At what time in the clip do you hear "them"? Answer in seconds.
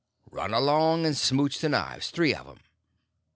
2.47-2.61